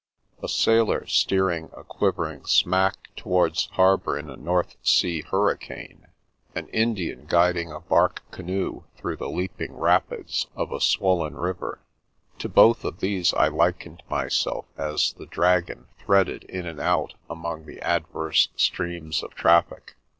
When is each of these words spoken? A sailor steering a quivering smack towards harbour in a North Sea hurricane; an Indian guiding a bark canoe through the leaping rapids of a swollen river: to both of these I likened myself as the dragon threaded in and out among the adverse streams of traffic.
A 0.41 0.47
sailor 0.49 1.05
steering 1.05 1.69
a 1.77 1.83
quivering 1.83 2.45
smack 2.45 3.15
towards 3.15 3.67
harbour 3.73 4.17
in 4.17 4.31
a 4.31 4.35
North 4.35 4.75
Sea 4.81 5.21
hurricane; 5.21 6.07
an 6.55 6.69
Indian 6.69 7.27
guiding 7.29 7.71
a 7.71 7.81
bark 7.81 8.23
canoe 8.31 8.85
through 8.97 9.17
the 9.17 9.29
leaping 9.29 9.77
rapids 9.77 10.47
of 10.55 10.71
a 10.71 10.81
swollen 10.81 11.35
river: 11.35 11.81
to 12.39 12.49
both 12.49 12.83
of 12.83 12.99
these 12.99 13.31
I 13.35 13.49
likened 13.49 14.01
myself 14.09 14.65
as 14.75 15.13
the 15.13 15.27
dragon 15.27 15.85
threaded 15.99 16.45
in 16.45 16.65
and 16.65 16.79
out 16.79 17.13
among 17.29 17.67
the 17.67 17.79
adverse 17.79 18.49
streams 18.55 19.21
of 19.21 19.35
traffic. 19.35 19.95